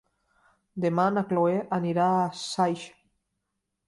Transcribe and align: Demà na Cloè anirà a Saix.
Demà 0.85 1.03
na 1.17 1.23
Cloè 1.33 1.59
anirà 1.77 2.07
a 2.13 2.23
Saix. 2.45 2.87